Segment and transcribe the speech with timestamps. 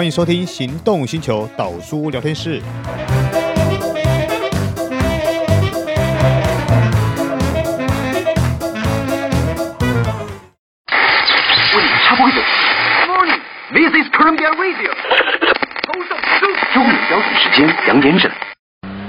[0.00, 2.58] 欢迎收听《行动星球导书聊天室》。
[11.76, 12.40] 为你插播一首。
[13.06, 13.42] Morning,
[13.74, 14.88] this is Columbia Radio。
[16.72, 18.32] 中午标准时间两点整。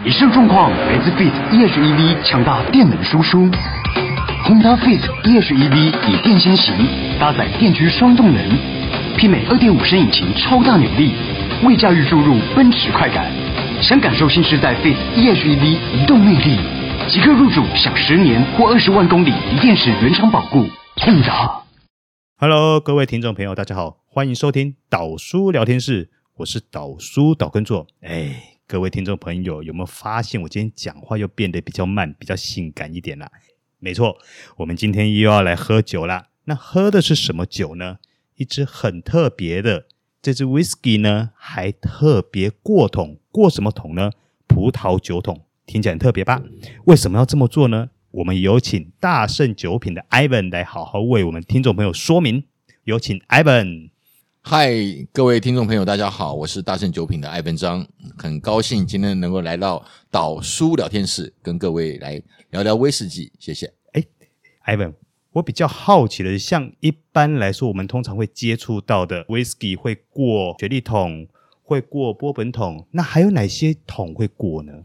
[0.03, 3.49] 以上状况来自 Fit e-HEV 强大电能输出。
[4.43, 6.75] Honda Fit e-HEV 以电先行，
[7.17, 8.44] 搭载电驱双动能，
[9.17, 11.13] 媲美二点五升引擎超大扭力，
[11.63, 13.31] 为驾驭注入奔驰快感。
[13.81, 16.57] 想感受新时代 Fit e-HEV 移动魅力，
[17.09, 20.66] 即刻入主享十年或二十万公里锂电池原厂保固。
[22.38, 27.88] Hello，各位听众朋友，大家好，欢迎收听导叔聊天室，我是导叔导根座。
[28.02, 33.30] 哎，各位听众朋友，有没有发现我今天讲话又变得比较慢，比较性感一点啦？
[33.80, 34.17] 没错，
[34.57, 36.25] 我们今天又要来喝酒啦。
[36.45, 37.97] 那喝的是什么酒呢？
[38.41, 39.86] 一支很特别的，
[40.20, 43.20] 这支 whisky 呢，还特别过桶。
[43.31, 44.09] 过什么桶呢？
[44.48, 46.42] 葡萄酒桶，听起来很特别吧？
[46.86, 47.92] 为什么要这么做呢？
[48.09, 52.44] 我们有请大圣酒品的 Ivan 来好好为我们听众朋友说明。
[52.86, 53.92] 有请 Ivan。
[54.42, 54.72] 嗨，
[55.14, 63.31] 各位听众朋友，大家好，我是大圣酒品的艾文章，很高兴今天能够来到岛叔聊天室，跟各位来聊聊威士忌。
[63.38, 63.72] 谢谢。
[63.94, 64.03] 哎
[64.66, 64.95] ，Ivan，
[65.33, 71.27] 我比较好奇的是，像一般来说，我们通常会接触到的威士忌会过雪莉桶，
[71.63, 74.83] 会过波本桶，那还有哪些桶会过呢？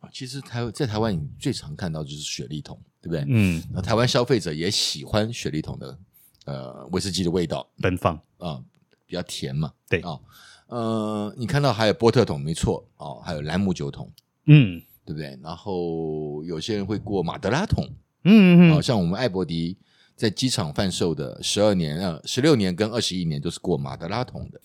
[0.00, 3.24] 啊，其实台在台湾，你最常看到就是雪莉桶，对不对？
[3.28, 5.98] 嗯，那台湾消费者也喜欢雪莉桶的
[6.46, 8.62] 呃威士忌的味道，奔放啊。
[9.04, 10.20] 比较甜嘛，对啊、哦，
[10.68, 14.10] 呃，你看到还有波特桶，没错哦，还有兰姆酒桶，
[14.46, 15.38] 嗯，对不对？
[15.42, 17.86] 然后有些人会过马德拉桶，
[18.24, 19.76] 嗯嗯，好、哦、像我们艾伯迪
[20.16, 24.60] 在机场贩售的十二年、呃十六年跟二十一年都是过马德拉桶的。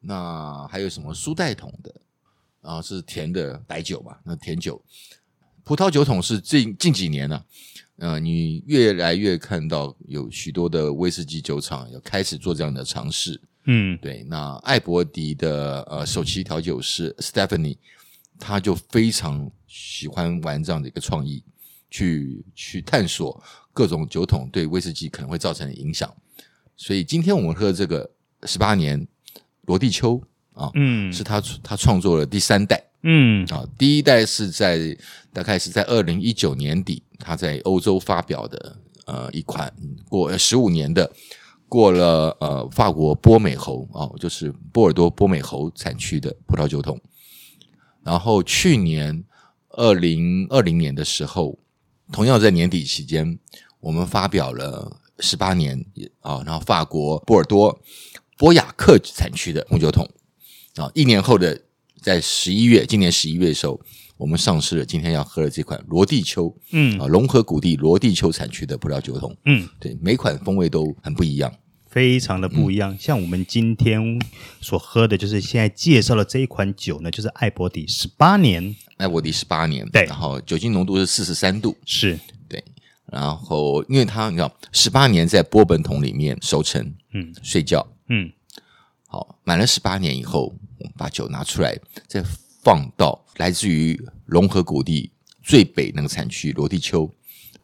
[0.00, 1.94] 那还有什么苏代桶的？
[2.60, 4.16] 啊，是甜的白酒嘛？
[4.24, 4.82] 那甜酒，
[5.64, 7.44] 葡萄酒桶是近近几年呢、啊，
[8.16, 13.38] 呃，你越来越看到有许多的威士忌酒厂要开始做这样的尝试。
[13.66, 17.76] 嗯，对，那艾伯迪的呃首席调酒师 Stephanie，
[18.38, 21.44] 他就非常喜欢玩这样的一个创意，
[21.90, 26.12] 去去探索各种酒桶对威士忌可能会造成的影响。
[26.76, 28.10] 所以今天我们喝这个
[28.44, 29.06] 十八年
[29.62, 30.20] 罗地丘
[30.52, 34.96] 啊，嗯，是他他创作了第三代，嗯啊，第一代是在
[35.32, 39.72] 大概是在二零一九年底，他在欧洲发表的呃一款
[40.08, 41.10] 过十五年的。
[41.66, 47.00] 过了呃，法国波美侯啊、哦，就是波尔多波美侯产区的葡萄酒桶。
[48.04, 49.24] 然后去年
[49.70, 51.58] 二零二零年的时候，
[52.12, 53.38] 同样在年底期间，
[53.80, 55.78] 我们发表了十八年
[56.20, 57.80] 啊、哦，然后法国波尔多
[58.36, 60.04] 波雅克产区的红酒桶。
[60.76, 61.62] 啊、哦，一年后的
[62.02, 63.80] 在十一月，今年十一月的时候。
[64.16, 66.96] 我们上市了，今天要喝的这款罗地丘，嗯。
[67.00, 71.52] 啊，龙河谷地罗地丘产区的葡萄酒桶，嗯，对，每款风味都很不一样，
[71.94, 72.92] 非常的不一样。
[72.92, 74.20] 嗯、像我们今天
[74.60, 82.18] 所喝的，就是现在介绍的这一款酒呢，就是艾伯迪十八年，艾伯迪十八年，对，然后酒精浓度是四十三度，是。
[82.48, 82.62] 对，
[83.06, 88.32] 然后因为它你知道十八年在波本桶里面熟成，嗯，睡觉，嗯，
[89.06, 91.78] 好，满了十八年以后，我们把酒拿出来
[92.08, 92.24] 再。
[92.64, 95.10] 放到来自于龙河谷地
[95.42, 97.14] 最北那个产区罗地丘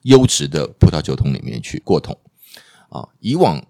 [0.02, 2.14] 优质的葡萄酒桶里面去过桶。
[2.90, 3.08] 啊！
[3.20, 3.64] 以往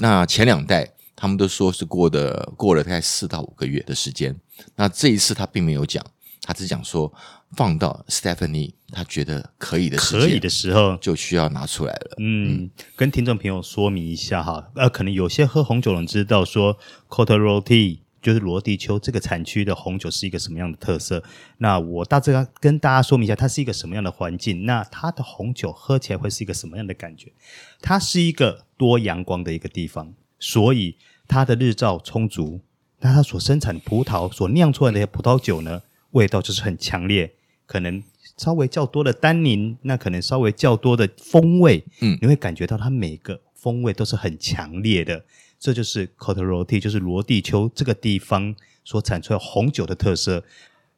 [0.00, 4.34] 那前两代他们都说是过的过了大概四到五个月的时间，
[4.76, 6.04] 那这一次他并没有讲，
[6.42, 7.12] 他只讲说
[7.56, 12.16] 放到 Stephanie 他觉得可以的可以的时候就需要拿出来了。
[12.18, 12.70] 嗯，嗯。
[12.96, 16.78] 跟听众朋友说明一下哈，呃，可能有些喝红酒的人知道说
[17.08, 21.22] Côte Rôtie 就是罗地丘这个产区的红酒是一个什么样的特色？
[21.58, 24.64] 那我大致跟大家说明一下，它是一个什么样的环境？
[24.66, 27.32] 那它的红酒喝起来会是一个什么样的感觉？
[27.80, 30.96] 它是一个多阳光的一个地方，所以
[31.26, 32.60] 它的日照充足。
[33.00, 37.32] 那它所生产的葡萄所酿出来的葡萄酒呢，味道就是很强烈，
[37.64, 38.02] 可能
[38.36, 45.24] 稍微较多的单宁，那可能稍微较多的风味，嗯，你会感觉到它每个风味都是很强烈的。
[45.60, 50.42] 这就是 Côte Rôtie 就是罗地丘这个地方所产出的红酒的特色。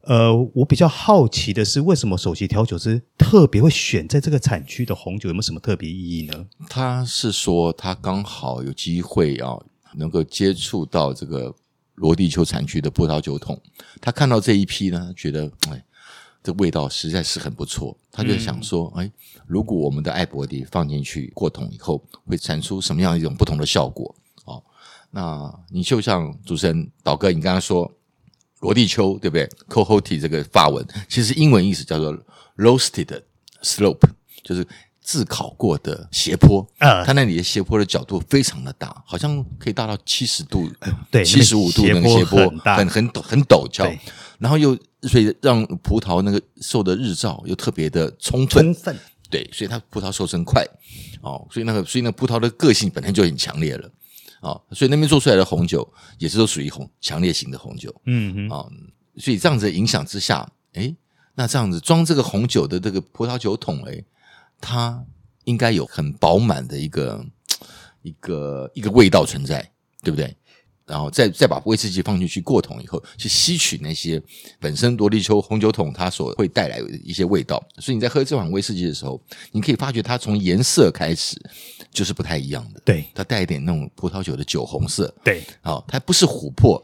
[0.03, 5.29] 呃，我比较好奇的是，为什么首席调酒师特别会选在这个产区的红酒？
[5.29, 6.47] 有没有什么特别意义呢？
[6.69, 9.57] 他是说，他刚好有机会啊，
[9.95, 11.55] 能够接触到这个
[11.95, 13.61] 罗地丘产区的葡萄酒桶。
[14.01, 15.85] 他看到这一批呢，觉得哎，
[16.43, 17.97] 这味道实在是很不错。
[18.11, 19.13] 他就想说，嗯、哎，
[19.47, 24.13] 如果我们的艾伯迪放进去过桶以后，会产出什么样一种不同的效果？
[25.13, 27.91] 那你就像主持人导哥，你刚刚说
[28.61, 32.17] 罗地丘对不对？C o h o t i 这个法文其实英文意思叫做
[32.57, 33.23] roasted
[33.63, 34.09] slope，
[34.43, 34.67] 就是
[35.03, 36.67] 炙烤过的斜坡。
[36.79, 43.87] 呃，它那里的斜坡的角度非常的大，好像可以大到七十度，呃、对，七十五度那个斜坡很，很很陡很陡峭，
[44.39, 48.73] 然后又所以让葡萄那个受的日照又特别的充分。
[48.73, 48.99] 充分。
[49.29, 50.63] 对，所以它葡萄瘦身快，
[51.23, 53.91] 哦，所以那个，所以那葡萄的个性本来就很强烈了，
[54.43, 58.71] 哦，所以那边做出来的红酒也是都属于红强烈型的红酒，嗯嗯，哦，
[59.17, 60.95] 所以这样子的影响之下，诶，
[61.35, 64.05] 那这样子装这个红酒的这个葡萄酒桶，诶，
[64.61, 65.05] 它
[65.45, 67.25] 应该有很饱满的一个
[68.03, 69.71] 一个一个味道存在，
[70.03, 70.37] 对不对？
[70.87, 74.21] 然后再再把威士忌放进去过桶以后，去吸取那些
[74.59, 77.63] 本身罗利丘红酒桶它所会带来的一些味道。
[77.79, 79.21] 所以你在喝这款威士忌的时候，
[79.53, 81.41] 你可以发觉它从颜色开始
[81.91, 82.81] 就是不太一样的。
[82.85, 85.15] 对，它带一点那种葡萄酒的酒红色。
[85.25, 86.83] 对，好，它不是琥珀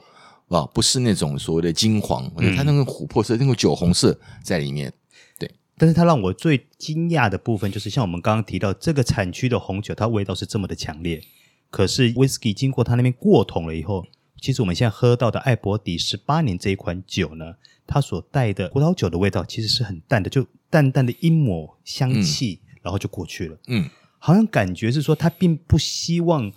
[0.49, 4.93] 啊，不是那种所谓的金黄，嗯、它那个琥珀色，那个酒红色在里面。
[5.39, 11.21] 对，但是它让我最惊讶的部分就是，像我们刚刚提到这个产区的红酒，它味道是这么的强烈。
[11.71, 14.07] 可是威士忌经过他那边过桶了以后，
[14.41, 17.55] 其实我们现在喝到的艾伯迪十八年这一款酒呢，
[17.87, 23.59] 它所带的葡萄酒的味道其实是很淡的，就淡淡的一抹香气，嗯、然后就过去了。
[23.67, 23.89] 嗯，
[24.19, 26.51] 好像感觉是说，他并不希望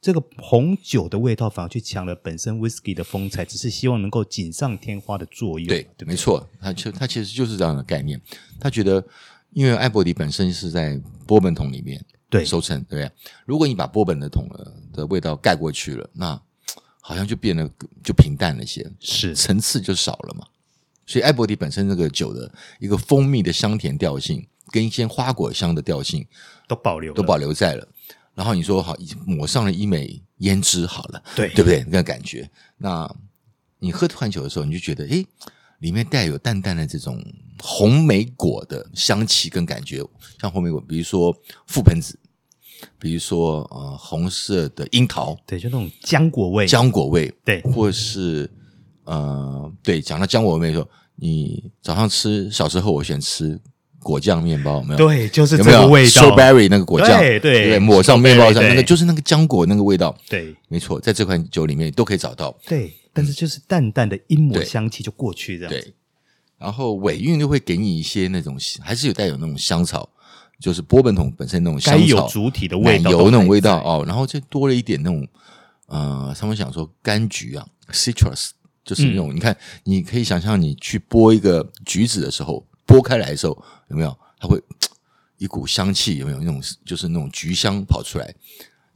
[0.00, 5.68] 这个红酒的味道反而去抢了本身威士忌的风采，只是希望能够锦上添花的作用。
[5.68, 8.20] 对，对对没错，他就他其实就是这样的概念。
[8.60, 9.04] 他觉得，
[9.52, 12.02] 因为艾伯迪本身是在波本桶里面。
[12.38, 13.12] 对，收成对不对？
[13.46, 14.48] 如果你把波本的桶
[14.92, 16.40] 的味道盖过去了，那
[17.00, 17.70] 好像就变得
[18.02, 20.44] 就平淡了些，是层次就少了嘛。
[21.06, 22.50] 所以艾伯迪本身这个酒的
[22.80, 26.26] 一个蜂蜜的香甜调性，跟一些花果香的调性
[26.66, 27.86] 都保留，都保留在了。
[28.34, 28.96] 然后你说好，
[29.26, 31.84] 抹上了一枚胭脂，好了，对对不对？
[31.84, 33.08] 那个感觉，那
[33.78, 35.24] 你喝这款酒的时候，你就觉得，诶，
[35.78, 37.22] 里面带有淡淡的这种
[37.62, 40.02] 红莓果的香气跟感觉，
[40.40, 41.32] 像红莓果，比如说
[41.68, 42.18] 覆盆子。
[42.98, 48.50] 比如说，呃，红色的樱桃，对，就那种浆果味，浆果味，对，或是
[49.04, 53.60] 呃，对，讲到浆果味的时候，你早上吃，小时候我喜欢吃
[54.00, 54.98] 果酱面包，有没有？
[54.98, 65.94] 对，就是这个味道，strawberry 那个果酱，对对，对，抹上面包上，那个就是那个浆果那个味道，对，没错，在这款酒里面都可以找到，对，但是就是淡淡的一抹香气就过去这样，对，
[66.58, 70.08] 然后尾韵就会给你一些那种，还是有带有那种香草。
[70.60, 75.26] 就是波本桶本身那种香草、有主体的味道、油那种味道哦，然后就多了一点那种
[75.86, 78.50] 呃，他们想说柑橘啊，citrus，
[78.84, 84.16] 就是那种、嗯、你看，你可以想象你去剥一个橘子的时候，剥开来的时候有没有？
[84.38, 84.62] 它会
[85.38, 86.38] 一股香气有没有？
[86.38, 88.34] 那种就是那种橘香跑出来。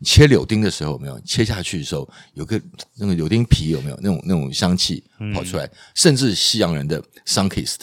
[0.04, 1.20] 切柳丁的时候有没有？
[1.20, 2.61] 切下去的时候有个
[2.96, 3.99] 那个柳丁皮有没有？
[4.00, 5.02] 那种那种香气
[5.34, 7.78] 跑出来，嗯、甚至西洋人的 Sunkist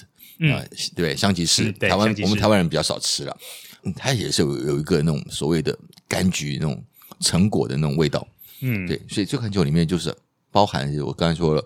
[0.51, 0.63] 啊，
[0.95, 3.37] 对，香吉士，台湾我们台湾人比较少吃了。
[3.95, 5.77] 它也是有有一个那种所谓的
[6.09, 6.83] 柑橘那种
[7.19, 8.27] 成果的那种味道，
[8.61, 10.11] 嗯，对，所以这款酒里面就是
[10.51, 11.63] 包含我刚才说了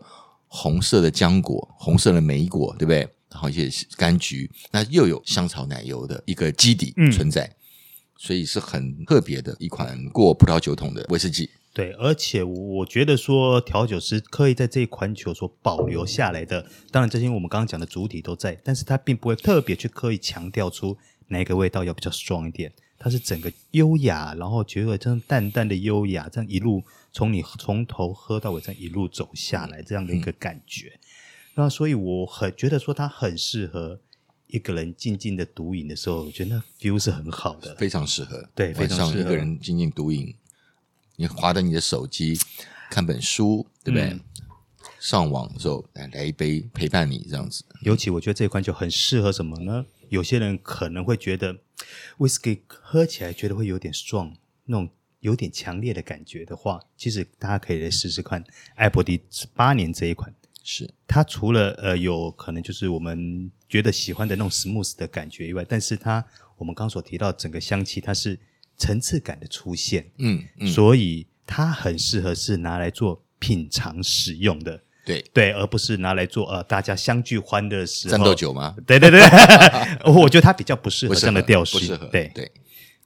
[0.48, 3.08] 红色的浆果、红色的莓果，对不对？
[3.32, 7.56] 然后一些柑橘，那又有香草奶油的一个基底存在，嗯、
[8.18, 11.50] 所以是很特别的一款过葡萄酒桶的威士忌。
[11.74, 20.98] 对，而且我觉得说调酒师刻意在这一款酒所保留下来的，当然这些我们刚刚讲的主体都在，但是它并不会特别去刻意强调出。
[21.32, 22.74] 哪个味道要比较 strong 一点？
[22.98, 30.88] 它是整个优雅，然后觉得这样淡淡的优雅，这样一路从你从头喝到尾，这样一路走下来，这样的一个感觉。
[30.88, 31.00] 嗯、
[31.54, 34.00] 那所以我很觉得说，它很适合
[34.48, 38.50] 一个人静静的独饮的时候，我觉得那 feel 是很好的，非常适合。
[38.56, 40.34] 对，非常适合一个人静静独饮，
[41.20, 42.40] 你划着你的手机
[42.90, 44.06] 看本书，对不对？
[44.12, 44.22] 嗯、
[45.02, 47.66] 上网的时候来来一杯陪伴你，这样子。
[47.82, 49.86] 尤其我觉得这款酒很适合什么呢？
[50.08, 51.58] 有些人可能会觉得
[52.20, 58.42] 威士忌喝起来觉得会有点 strong，那种有点强烈的感觉的话，其实大家可以来试试看
[58.76, 59.22] 艾伯迪
[59.54, 60.34] 八年这一款。
[60.64, 66.24] 是它除了呃有可能就是我们觉得喜欢的那种 smooth 的感觉以外，但是它
[66.56, 68.40] 我们刚刚所提到整个香气，它是
[68.80, 74.82] 层次感的出现，嗯，嗯，所以它很适合是拿来做品尝使用的。
[75.06, 78.12] 对对，而不是拿来做呃大家相聚欢乐的时候。
[78.12, 78.76] 战斗酒吗？
[78.86, 79.20] 对对对，
[80.06, 81.80] 我觉得它比较不适合这样的调性。
[81.80, 82.06] 不适合。
[82.08, 82.52] 对对，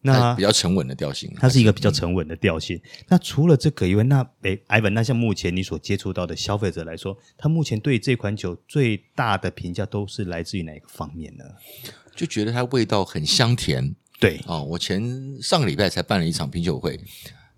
[0.01, 2.75] 那比较沉稳的调性，它是一个比较沉稳的调性。
[2.75, 11.45] 嗯、那除了这个以外，那诶，Ivan，那像目前你所接触到的消费者来说，他目前对这款酒最大的评价都是来自于哪一个方面呢？
[12.15, 13.95] 就觉得它味道很香甜。
[14.19, 15.01] 对哦，我前
[15.41, 16.99] 上个礼拜才办了一场品酒会。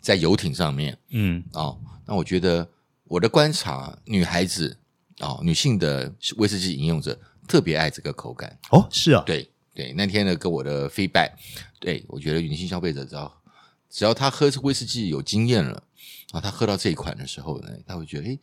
[0.01, 2.69] 在游艇上面，嗯，哦，那我觉得
[3.05, 4.77] 我的观察，女孩子
[5.17, 8.55] 哦，女性的威士忌饮用者特别爱这个口感。
[8.69, 11.31] 哦，是啊，对对，那天呢，给我的 feedback，
[11.79, 13.41] 对我觉得女性消费者只要
[13.89, 15.81] 只要她喝威士忌有经验了，
[16.33, 18.39] 啊，她喝到这一款的时候呢，她会觉得，诶，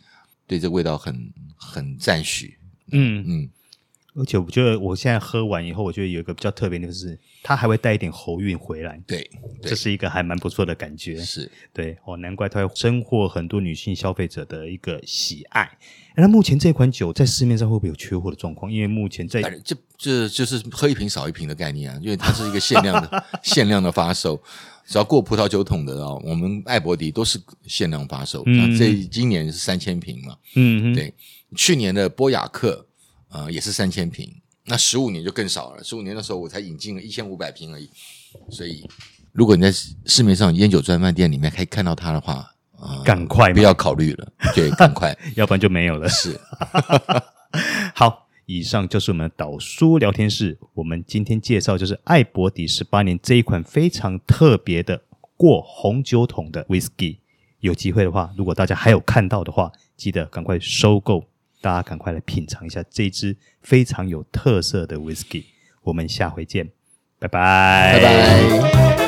[0.48, 2.58] 对这个味道很很赞许。
[2.90, 3.24] 嗯嗯。
[3.28, 3.50] 嗯
[4.14, 9.00] 而且我觉得我现在喝完以后，我觉得有一个比较特别的就是，它还会带一点喉韵回来。
[9.06, 9.22] 对，
[9.62, 11.16] 对这是一个还蛮不错的感觉。
[11.16, 15.78] 是对哦，难怪它会收获很多女性消费者的一个喜爱。
[16.14, 18.70] 那目前这款酒在市面上会不会有缺货的状况？
[18.70, 24.38] 因为目前在这这就是喝一瓶少一瓶的概念啊，因为它是一个限量的 限量的发售，
[24.86, 28.42] 只要过葡萄酒桶的哦，我们艾伯迪都是限量发售。
[28.44, 30.36] 那、嗯、这今年是三千瓶嘛？
[30.54, 31.14] 嗯哼，对，
[31.56, 32.86] 去年的波雅克。
[33.32, 34.30] 呃，也是三千瓶，
[34.66, 35.82] 那十五年就更少了。
[35.82, 37.88] 十五年的时候，我才引进了一千五百瓶而已。
[38.50, 38.86] 所以，
[39.32, 39.72] 如果你在
[40.06, 46.08] 市面上烟酒专卖店里面可以看到它的话，呃，赶快不要考虑了，对，赶快， 要不然就没有了。
[46.08, 46.38] 是，
[47.94, 50.58] 好，以上就是我们的岛书聊天室。
[50.74, 55.02] 我们今天介绍就是艾伯迪十八年这一款非常特别的
[55.36, 57.18] 过红酒桶的 Whisky。
[57.60, 61.24] 有机会的话，如果大家还有看到的话，记得赶快收购。
[61.62, 65.44] 大家赶快来品尝一下这支非常有特色的 Whisky，
[65.82, 66.70] 我们下回见，
[67.20, 69.01] 拜拜，拜拜。